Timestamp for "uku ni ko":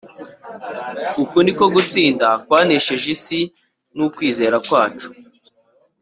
1.21-1.65